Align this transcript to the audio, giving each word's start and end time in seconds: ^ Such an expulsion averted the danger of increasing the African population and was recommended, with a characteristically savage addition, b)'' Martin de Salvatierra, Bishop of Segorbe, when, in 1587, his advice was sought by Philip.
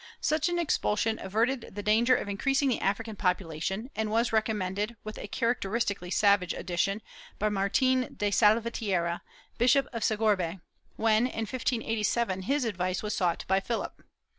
^ 0.01 0.03
Such 0.19 0.49
an 0.49 0.57
expulsion 0.57 1.19
averted 1.19 1.75
the 1.75 1.83
danger 1.83 2.15
of 2.15 2.27
increasing 2.27 2.69
the 2.69 2.79
African 2.79 3.15
population 3.15 3.91
and 3.95 4.09
was 4.09 4.33
recommended, 4.33 4.95
with 5.03 5.19
a 5.19 5.27
characteristically 5.27 6.09
savage 6.09 6.55
addition, 6.55 7.03
b)'' 7.39 7.51
Martin 7.51 8.15
de 8.17 8.31
Salvatierra, 8.31 9.21
Bishop 9.59 9.87
of 9.93 10.01
Segorbe, 10.03 10.59
when, 10.95 11.27
in 11.27 11.41
1587, 11.45 12.41
his 12.41 12.65
advice 12.65 13.03
was 13.03 13.15
sought 13.15 13.45
by 13.47 13.59
Philip. 13.59 14.03